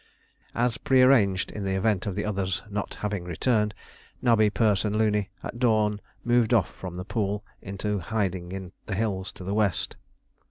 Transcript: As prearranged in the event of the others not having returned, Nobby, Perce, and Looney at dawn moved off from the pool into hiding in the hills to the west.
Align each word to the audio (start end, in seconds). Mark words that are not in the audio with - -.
As 0.55 0.79
prearranged 0.79 1.51
in 1.51 1.63
the 1.63 1.75
event 1.75 2.07
of 2.07 2.15
the 2.15 2.25
others 2.25 2.63
not 2.71 2.95
having 3.01 3.23
returned, 3.23 3.75
Nobby, 4.19 4.49
Perce, 4.49 4.83
and 4.83 4.95
Looney 4.95 5.29
at 5.43 5.59
dawn 5.59 6.01
moved 6.23 6.55
off 6.55 6.71
from 6.73 6.95
the 6.95 7.05
pool 7.05 7.45
into 7.61 7.99
hiding 7.99 8.51
in 8.51 8.71
the 8.87 8.95
hills 8.95 9.31
to 9.33 9.43
the 9.43 9.53
west. 9.53 9.97